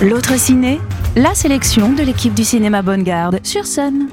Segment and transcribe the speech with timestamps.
[0.00, 0.80] L'autre ciné,
[1.14, 4.08] la sélection de l'équipe du cinéma Bonne Garde sur Sun.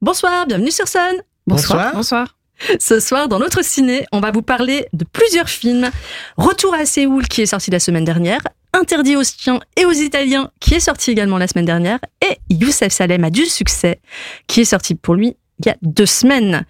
[0.00, 1.16] Bonsoir, bienvenue sur Sun.
[1.48, 1.92] Bonsoir.
[1.92, 2.36] Bonsoir.
[2.78, 5.90] Ce soir, dans notre ciné, on va vous parler de plusieurs films.
[6.36, 8.42] Retour à Séoul, qui est sorti la semaine dernière.
[8.72, 11.98] Interdit aux chiens et aux Italiens, qui est sorti également la semaine dernière.
[12.24, 14.00] Et Youssef Salem a du succès,
[14.46, 16.64] qui est sorti pour lui il y a deux semaines.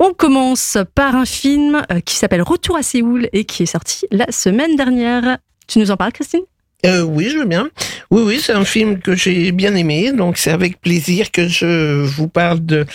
[0.00, 4.06] On commence par un film euh, qui s'appelle Retour à Séoul et qui est sorti
[4.12, 5.38] la semaine dernière.
[5.66, 6.42] Tu nous en parles, Christine?
[6.86, 7.68] Euh, oui, je veux bien.
[8.12, 12.04] Oui, oui, c'est un film que j'ai bien aimé, donc c'est avec plaisir que je
[12.04, 12.86] vous parle de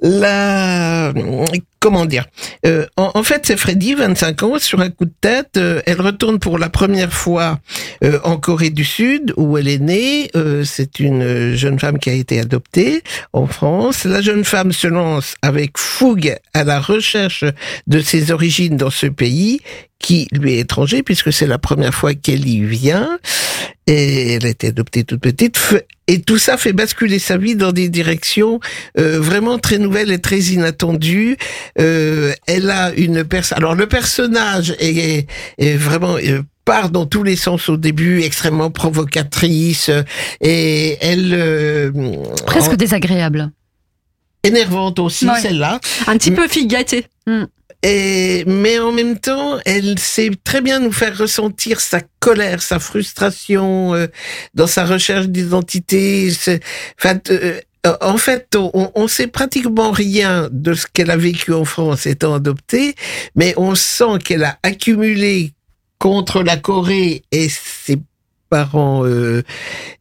[0.00, 1.12] la
[1.80, 2.26] comment dire
[2.66, 6.00] euh, en, en, fait c'est Freddy 25 ans sur un coup de tête euh, elle
[6.00, 7.58] retourne pour la première fois
[8.04, 12.10] euh, en Corée du Sud où elle est née euh, c'est une jeune femme qui
[12.10, 13.02] a été adoptée
[13.32, 14.04] en France.
[14.04, 17.44] La jeune femme se lance avec fougue à la recherche
[17.86, 19.60] de ses origines dans ce pays
[19.98, 23.18] qui lui est étranger puisque c'est la première fois qu'elle y vient
[23.88, 25.58] et elle a été adoptée toute petite
[26.06, 28.60] et tout ça fait basculer sa vie dans des directions
[28.98, 31.36] euh, vraiment très nouvelles et très inattendues.
[31.78, 33.58] Euh, elle a une personne.
[33.58, 35.26] Alors le personnage est,
[35.58, 39.90] est vraiment euh, part dans tous les sens au début, extrêmement provocatrice
[40.42, 41.90] et elle euh,
[42.46, 42.76] presque en...
[42.76, 43.50] désagréable,
[44.44, 45.40] énervante aussi Ouais.
[45.40, 45.80] celle-là.
[46.06, 47.06] Un petit peu fille gâtée.
[47.82, 52.80] Et, mais en même temps, elle sait très bien nous faire ressentir sa colère, sa
[52.80, 54.08] frustration euh,
[54.54, 56.32] dans sa recherche d'identité.
[56.46, 57.60] Euh,
[58.00, 62.34] en fait, on, on sait pratiquement rien de ce qu'elle a vécu en France étant
[62.34, 62.96] adoptée,
[63.36, 65.52] mais on sent qu'elle a accumulé
[65.98, 67.98] contre la Corée et ses
[68.48, 69.42] parents euh,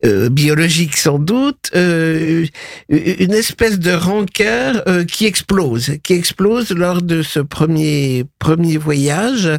[0.06, 2.46] euh, biologiques sans doute, euh,
[2.90, 9.50] une espèce de rancœur qui explose, qui explose lors de ce premier premier voyage.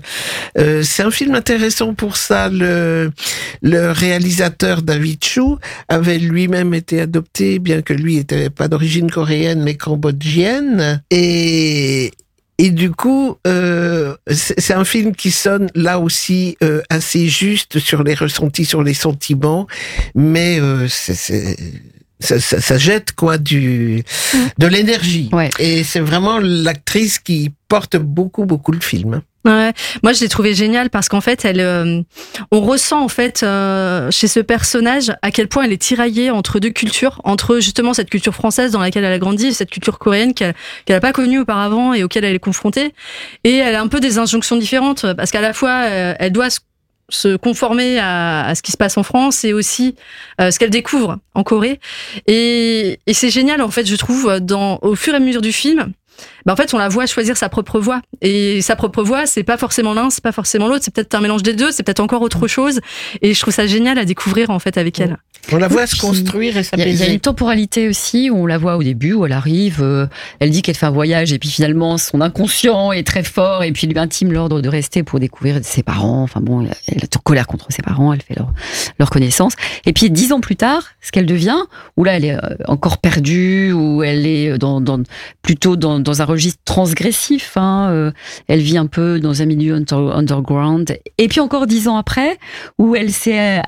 [0.56, 2.48] C'est un film intéressant pour ça.
[2.48, 3.11] Le,
[3.62, 9.76] réalisateur David Chou avait lui-même été adopté, bien que lui était pas d'origine coréenne mais
[9.76, 12.10] cambodgienne, et
[12.60, 18.02] et du coup, euh, c'est un film qui sonne là aussi euh, assez juste sur
[18.02, 19.69] les ressentis, sur les sentiments,
[20.16, 21.56] mais euh, c'est
[22.21, 24.03] ça, ça, ça jette quoi du
[24.59, 25.29] de l'énergie.
[25.33, 25.51] Ouais.
[25.59, 29.23] Et c'est vraiment l'actrice qui porte beaucoup beaucoup le film.
[29.45, 32.03] Ouais, moi je l'ai trouvé génial parce qu'en fait, elle, euh,
[32.51, 36.59] on ressent en fait euh, chez ce personnage à quel point elle est tiraillée entre
[36.59, 39.99] deux cultures, entre justement cette culture française dans laquelle elle a grandi et cette culture
[39.99, 40.55] coréenne qu'elle
[40.85, 42.93] qu'elle n'a pas connue auparavant et auquel elle est confrontée.
[43.45, 46.50] Et elle a un peu des injonctions différentes parce qu'à la fois euh, elle doit
[46.50, 46.59] se
[47.08, 49.94] se conformer à, à ce qui se passe en France et aussi
[50.41, 51.80] euh, ce qu'elle découvre en Corée.
[52.26, 55.52] Et, et c'est génial en fait, je trouve, dans, au fur et à mesure du
[55.52, 55.92] film.
[56.47, 58.01] Bah en fait, on la voit choisir sa propre voie.
[58.23, 61.21] Et sa propre voie, c'est pas forcément l'un, c'est pas forcément l'autre, c'est peut-être un
[61.21, 62.81] mélange des deux, c'est peut-être encore autre chose.
[63.23, 65.17] Et je trouve ça génial à découvrir en fait avec elle.
[65.53, 67.12] On la voit Oui, se construire et Il y, a, il y a s'apaiser.
[67.15, 70.06] une temporalité aussi où on la voit au début, où elle arrive, euh,
[70.41, 73.73] elle dit qu'elle fait un voyage et puis finalement son inconscient est très fort et
[73.73, 76.23] puis lui intime l'ordre de rester pour découvrir ses parents.
[76.23, 78.53] Enfin bon, elle est en colère contre ses parents, elle fait leur,
[78.99, 79.55] leur connaissance.
[79.87, 81.59] Et puis dix ans plus tard, ce qu'elle devient,
[81.97, 85.00] où là elle est euh, encore perdue, où elle est dans, dans
[85.43, 87.56] plutôt dans, dans un registre transgressif.
[87.56, 88.10] Hein, euh,
[88.48, 90.98] elle vit un peu dans un milieu under- underground.
[91.19, 92.38] Et puis encore dix ans après,
[92.78, 93.62] où elle s'est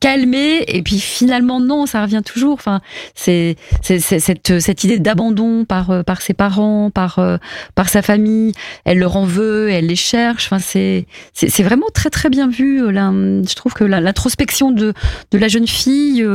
[0.00, 2.80] calmée et puis finalement non ça revient toujours enfin
[3.14, 7.36] c'est cette idée d'abandon par euh, ses parents par euh,
[7.74, 8.52] par sa famille
[8.84, 13.10] elle leur en veut elle les cherche enfin c'est vraiment très très bien vu là
[13.12, 14.94] je trouve que l'introspection de
[15.32, 16.26] la jeune fille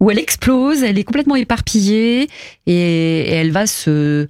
[0.00, 2.28] où elle explose elle est complètement éparpillée
[2.66, 4.28] et, elle va se,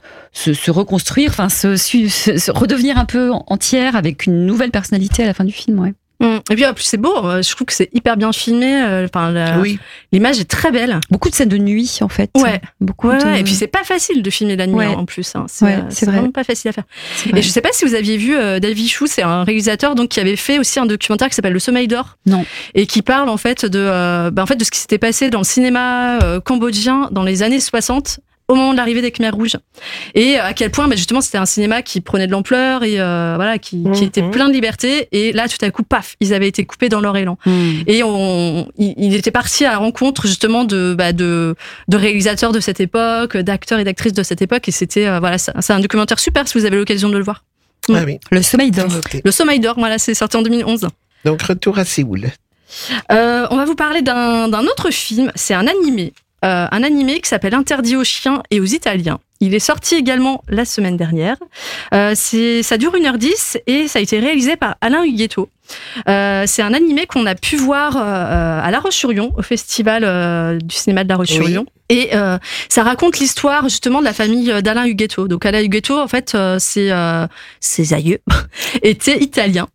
[0.65, 2.09] se reconstruire enfin se, se-
[2.39, 5.95] se redevenir un peu entière avec une nouvelle personnalité à la fin du film ouais
[6.21, 6.39] Hum.
[6.53, 8.81] Et puis en plus c'est beau, euh, je trouve que c'est hyper bien filmé.
[8.81, 9.81] euh, Enfin, la- Oui.
[10.13, 11.01] l'image est très belle.
[11.11, 12.61] beaucoup de scènes de nuit en fait Ouais.
[12.81, 13.41] beaucoup Ouais, de...
[13.41, 14.85] Et puis c'est pas facile de filmer la nuit Ouais.
[14.87, 15.35] hein, en plus.
[15.35, 15.47] Hein.
[15.49, 16.15] C'est Ouais, euh, c'est vrai.
[16.19, 16.85] vraiment pas facile à faire.
[17.35, 20.11] Et je sais pas si vous aviez vu euh, David Chou, c'est un réalisateur donc
[20.11, 22.19] qui avait fait aussi un documentaire qui s'appelle Le Sommeil d'or.
[22.27, 22.45] Non.
[22.77, 25.29] Et qui parle en fait de, euh, bah, en fait de ce qui s'était passé
[25.29, 28.21] dans le cinéma euh, cambodgien dans les années 60
[28.53, 29.57] au moment de l'arrivée des Khmers rouges
[30.15, 33.33] et à quel point bah, justement c'était un cinéma qui prenait de l'ampleur et euh,
[33.37, 34.09] voilà qui, qui Mhm.
[34.09, 37.01] était plein de liberté et là tout à coup paf ils avaient été coupés dans
[37.01, 37.81] leur élan Hmm.
[37.87, 41.55] et on, il, il était parti à la rencontre justement de, bah, de,
[41.89, 44.69] de réalisateurs de cette époque, d'acteurs et d'actrices de cette époque.
[44.69, 47.45] Et c'était euh, voilà, c'est un documentaire super si vous avez l'occasion de le voir.
[47.89, 48.19] Ah oui.
[48.31, 48.87] Le sommeil d'or.
[49.25, 50.87] Le Sommeil d'or, voilà, c'est sorti en 2011.
[51.25, 52.27] Donc retour à Séoul.
[53.11, 55.31] Euh, on va vous parler d'un d'un autre film.
[55.35, 56.13] C'est un animé,
[56.45, 59.21] euh, un animé qui s'appelle Interdit aux chiens et aux Italiens.
[59.41, 61.37] Il est sorti également la semaine dernière.
[61.95, 65.49] Euh, ça dure 1h10 et ça a été réalisé par Alain Huguetto.
[66.09, 70.59] Euh, c'est un animé qu'on a pu voir euh, à La Roche-sur-Yon, au festival euh,
[70.59, 71.67] du cinéma de La Roche-sur-Yon.
[71.93, 72.39] Et euh,
[72.71, 75.29] ça raconte l'histoire justement de la famille d'Alain Huguetto.
[75.29, 77.27] Donc Alain Huguetto, en fait, euh, c'est euh,
[77.61, 78.21] ses aïeux
[78.83, 79.69] étaient italiens.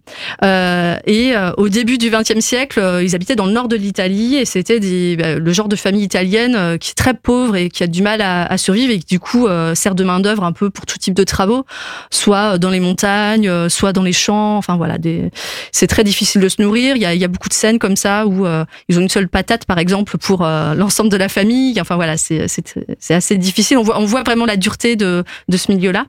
[0.43, 3.75] Euh, et euh, au début du XXe siècle, euh, ils habitaient dans le nord de
[3.75, 4.79] l'Italie et c'était
[5.15, 8.01] bah, le genre de famille italienne euh, qui est très pauvre et qui a du
[8.01, 10.71] mal à, à survivre et qui du coup euh, sert de main d'œuvre un peu
[10.71, 11.65] pour tout type de travaux,
[12.09, 14.57] soit dans les montagnes, euh, soit dans les champs.
[14.57, 15.29] Enfin voilà, des...
[15.71, 16.95] c'est très difficile de se nourrir.
[16.95, 19.09] Il y a, y a beaucoup de scènes comme ça où euh, ils ont une
[19.09, 21.79] seule patate par exemple pour euh, l'ensemble de la famille.
[21.79, 23.77] Enfin voilà, c'est assez difficile.
[23.77, 26.05] On voit vraiment la dureté de ce milieu-là.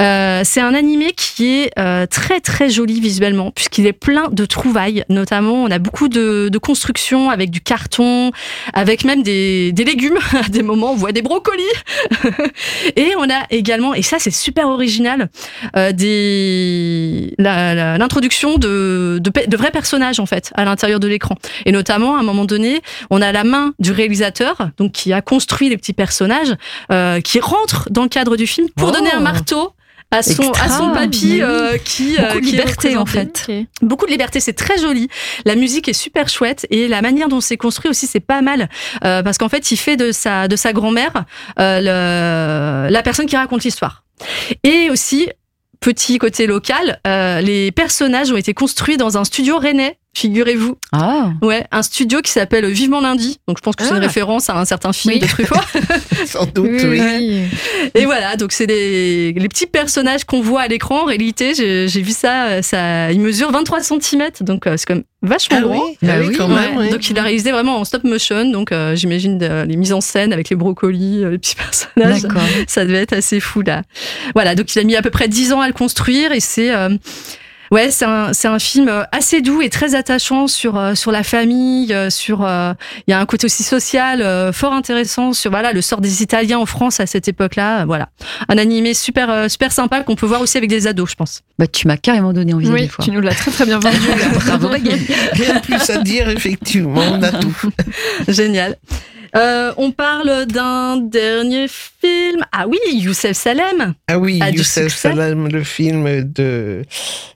[0.00, 4.44] Euh, c'est un animé qui est euh, très très joli visuellement puisqu'il est plein de
[4.44, 5.04] trouvailles.
[5.08, 8.32] Notamment, on a beaucoup de, constructions avec du carton,
[8.74, 10.18] avec même des, légumes.
[10.38, 11.64] À des moments, on voit des brocolis.
[12.96, 15.30] et on a également, et ça c'est super original,
[15.76, 15.92] euh,
[17.38, 19.20] l'introduction de
[19.56, 21.36] vrais personnages en fait à l'intérieur de l'écran.
[21.64, 25.22] Et notamment, à un moment donné, on a la main du réalisateur, donc qui a
[25.22, 26.54] construit les petits personnages,
[26.92, 28.92] euh, qui rentre dans le cadre du film pour Oh.
[28.92, 29.72] donner un marteau
[30.10, 33.46] à son, à son papy euh, qui euh, Beaucoup de qui liberté, en fait.
[33.82, 35.08] Beaucoup de liberté, c'est très joli.
[35.44, 38.70] La musique est super chouette et la manière dont c'est construit aussi, c'est pas mal
[39.04, 41.24] Euh, parce qu'en fait, il fait de sa de sa grand-mère
[41.60, 44.04] euh, le- la personne qui raconte l'histoire.
[44.64, 45.28] Et aussi
[45.80, 49.98] petit côté local, euh, les personnages ont été construits dans un studio rennais.
[50.18, 53.38] Figurez-vous, Ah, ouais, un studio qui s'appelle Vivement lundi.
[53.46, 54.00] Donc je pense que c'est une Ah.
[54.00, 55.20] référence à un certain film Oui.
[55.20, 55.54] de Truffaut.
[56.26, 57.42] Sans doute, oui.
[57.94, 61.02] Et voilà, donc c'est les, les petits personnages qu'on voit à l'écran.
[61.02, 65.04] En réalité, j'ai vu ça, ça, il mesure 23 cm, donc euh, c'est quand même
[65.22, 65.84] vachement Ah grand.
[65.86, 66.78] oui, Bah ah oui, oui, quand Ouais, même.
[66.78, 66.90] oui.
[66.90, 69.38] Donc il a réalisé vraiment en stop motion, donc euh, j'imagine
[69.68, 71.54] les mises en scène avec les brocolis, euh, les petits
[71.94, 72.22] personnages.
[72.22, 72.42] d'accord.
[72.66, 73.82] Ça devait être assez fou là.
[74.34, 76.74] Voilà, donc il a mis à peu près 10 ans à le construire et c'est
[76.74, 76.88] euh,
[77.70, 81.10] ouais, c'est un c'est un film euh, assez doux et très attachant sur euh, sur
[81.12, 82.72] la famille, euh, sur euh,
[83.06, 86.22] il y a un côté aussi social euh, fort intéressant sur voilà le sort des
[86.22, 88.08] Italiens en France à cette époque-là, voilà.
[88.48, 91.42] Un animé super euh, super sympa qu'on peut voir aussi avec des ados, je pense.
[91.58, 93.04] Bah, tu m'as carrément donné envie Oui, voir.
[93.04, 93.96] tu nous l'as très très bien vendu.
[94.46, 94.68] Bravo.
[94.68, 97.54] Rien de plus à dire, effectivement, on a tout.
[98.28, 98.76] Génial.
[99.36, 102.44] Euh, on parle d'un dernier film.
[102.52, 103.94] Ah oui, Youssef Salem.
[104.08, 104.94] Ah oui, A du Youssef.
[104.94, 106.82] Salem, le film de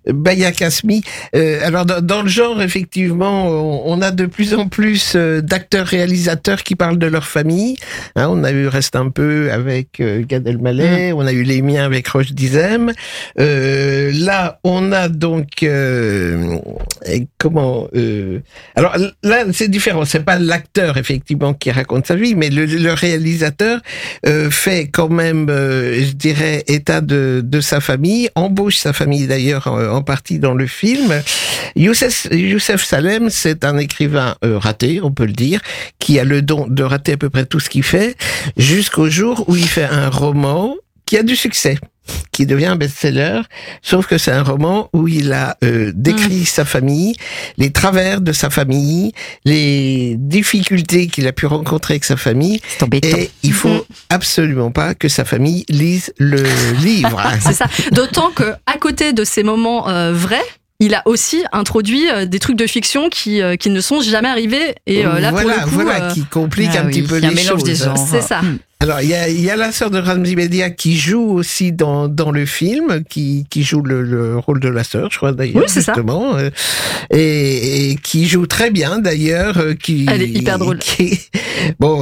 [0.06, 1.02] Baya Kasmi.
[1.36, 5.40] Euh, alors, dans, dans le genre, effectivement, on, on a de plus en plus euh,
[5.42, 7.76] d'acteurs-réalisateurs qui parlent de leur famille.
[8.16, 11.84] Hein, on a eu Reste un peu avec Gad Elmaleh, on a eu Les miens
[11.84, 12.92] avec Roche Dizem.
[13.38, 15.66] Euh, là, on a donc...
[17.38, 17.88] comment...
[18.74, 20.04] alors là, c'est différent.
[20.04, 23.80] C'est pas l'acteur, effectivement, qui raconte sa vie, mais le, réalisateur
[24.26, 29.26] euh, fait quand même, euh, je dirais, état de, de sa famille, embauche sa famille
[29.26, 31.22] d'ailleurs en, en partie dans le film.
[31.76, 35.60] Youssef, Salem, c'est un écrivain euh, raté, on peut le dire,
[35.98, 38.16] qui a le don de rater à peu près tout ce qu'il fait,
[38.56, 40.76] jusqu'au jour où il fait un roman
[41.12, 41.76] qui a du succès
[42.32, 43.42] qui devient un best-seller,
[43.82, 47.14] sauf que c'est un roman où il a euh, décrit sa famille,
[47.58, 49.12] les travers de sa famille,
[49.44, 52.62] les difficultés qu'il a pu rencontrer avec sa famille,
[53.02, 56.42] et il faut absolument pas que sa famille lise le
[56.82, 57.22] livre.
[57.40, 57.66] C'est ça.
[57.92, 60.40] D'autant que à côté de ces moments euh, vrais,
[60.80, 64.74] il a aussi introduit euh, des trucs de fiction qui, qui ne sont jamais arrivés.
[64.86, 67.18] Et euh, là, voilà, pour le coup, voilà, qui complique Ah un oui, petit peu
[67.18, 67.84] les choses.
[67.84, 68.08] genres.
[68.10, 68.40] c'est ça.
[68.40, 68.58] Hmm.
[68.82, 72.08] Alors, il y a, y a la sœur de Ramzi Bedia qui joue aussi dans,
[72.08, 75.58] dans le film, qui, qui joue le, le rôle de la sœur, je crois d'ailleurs,
[75.62, 75.92] Oui, c'est ça.
[75.94, 76.50] justement, euh,
[77.10, 79.58] et, et qui joue très bien d'ailleurs.
[79.58, 80.78] euh, Qui, Elle est hyper drôle.
[80.80, 81.20] qui-
[81.78, 82.01] bon,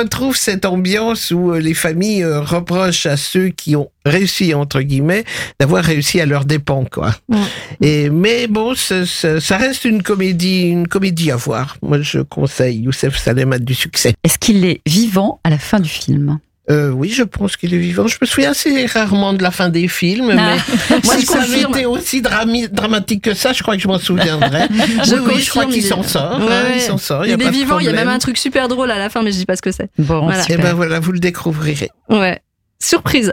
[0.00, 4.80] retrouve cette ambiance où euh, les familles euh, reprochent à ceux qui ont réussi entre
[4.80, 5.24] guillemets
[5.60, 7.14] d'avoir réussi à leurs dépens, quoi.
[7.28, 7.38] Ouais.
[7.80, 11.76] Et mais bon, ça, ça- ça reste une comédie, une comédie à voir.
[11.82, 12.78] Moi, je conseille.
[12.80, 14.14] Youssef Salem a du succès.
[14.24, 16.38] Est-ce qu'il est vivant à la fin du film?
[16.70, 18.06] Euh, oui, je pense qu'il est vivant.
[18.06, 20.56] Je me souviens assez rarement de la fin des films, Ah.
[20.90, 23.88] mais Moi, si ça avait été aussi drami- dramatique que ça, je crois que je
[23.88, 24.68] m'en souviendrai.
[25.04, 26.38] Je oui, oui, je crois qu'il s'en sort.
[26.38, 26.72] Ouais, hein, ouais.
[26.76, 27.24] il s'en sort.
[27.24, 27.78] Il, est vivant.
[27.78, 29.56] Il y a même un truc super drôle à la fin, mais je dis pas
[29.56, 29.88] ce que c'est.
[29.98, 30.40] Bon, Voilà.
[30.40, 30.60] Et super.
[30.60, 31.90] ben voilà, vous le découvrirez.
[32.10, 32.38] Ouais.
[32.80, 33.32] Surprise.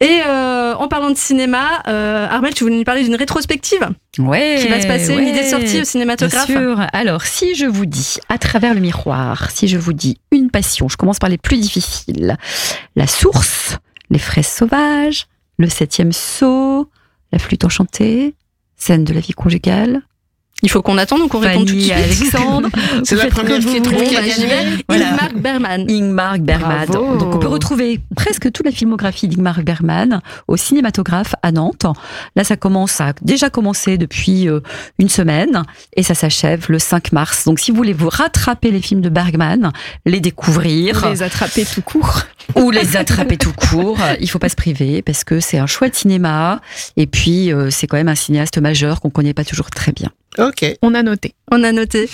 [0.00, 4.58] Et euh, en parlant de cinéma, euh, Armel, tu voulais nous parler d'une rétrospective Ouais,
[4.60, 6.46] qui va se passer, une idée de sortie au Bien cinématographe.
[6.46, 6.80] sûr.
[6.92, 10.88] Alors, si je vous dis à travers le miroir, si je vous dis une passion,
[10.88, 12.36] je commence par les plus difficiles.
[12.96, 13.78] La source,
[14.10, 15.26] les fraises sauvages,
[15.58, 16.90] le septième saut,
[17.30, 18.34] la flûte enchantée,
[18.76, 20.02] scène de la vie conjugale.
[20.62, 22.68] Il faut qu'on attende ou qu'on répond tout de Fanny, suite Alexandre.
[23.04, 24.46] C'est la première est vous qui a gagné.
[24.88, 25.08] Voilà.
[25.08, 25.86] Ingmar Bergman.
[25.90, 26.86] Ingmar Bergman.
[26.86, 27.16] Bravo.
[27.16, 31.86] Donc on peut retrouver presque toute la filmographie d'Ingmar Bergman au cinématographe à Nantes.
[32.36, 34.60] Là, ça commence à déjà commencé depuis euh,
[34.98, 35.64] une semaine
[35.96, 37.44] et ça s'achève le 5 mars.
[37.44, 39.72] Donc si vous voulez vous rattraper les films de Bergman,
[40.06, 42.22] les découvrir Les attraper tout court.
[42.56, 45.94] ou les attraper tout court, il faut pas se priver parce que c'est un chouette
[45.94, 46.60] cinéma
[46.96, 50.10] et puis euh, c'est quand même un cinéaste majeur qu'on connaît pas toujours très bien.
[50.38, 50.64] Ok.
[50.82, 51.34] On a noté.
[51.50, 52.08] On a noté.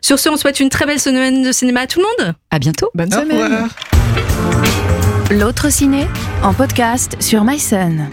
[0.00, 2.34] Sur ce, on souhaite une très belle semaine de cinéma à tout le monde.
[2.50, 2.90] À bientôt.
[2.94, 3.42] Bonne Au semaine.
[3.42, 3.68] revoir.
[5.30, 6.06] L'autre ciné
[6.42, 8.08] en podcast sur MySun.